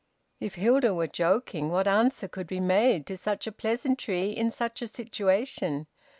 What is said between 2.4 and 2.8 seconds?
be